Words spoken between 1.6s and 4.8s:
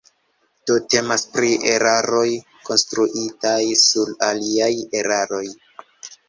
eraroj konstruitaj sur aliaj